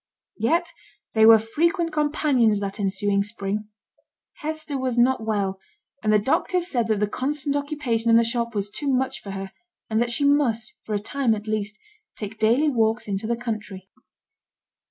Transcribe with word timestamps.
Yet 0.39 0.71
they 1.13 1.27
were 1.27 1.37
frequent 1.37 1.93
companions 1.93 2.59
that 2.59 2.79
ensuing 2.79 3.21
spring. 3.23 3.67
Hester 4.37 4.75
was 4.75 4.97
not 4.97 5.23
well; 5.23 5.59
and 6.01 6.11
the 6.11 6.17
doctors 6.17 6.65
said 6.67 6.87
that 6.87 6.99
the 6.99 7.05
constant 7.05 7.55
occupation 7.55 8.09
in 8.09 8.17
the 8.17 8.23
shop 8.23 8.55
was 8.55 8.71
too 8.71 8.87
much 8.91 9.19
for 9.21 9.29
her, 9.29 9.51
and 9.91 10.01
that 10.01 10.09
she 10.11 10.25
must, 10.25 10.73
for 10.85 10.95
a 10.95 10.99
time 10.99 11.35
at 11.35 11.45
least, 11.45 11.77
take 12.15 12.39
daily 12.39 12.67
walks 12.71 13.07
into 13.07 13.27
the 13.27 13.37
country. 13.37 13.91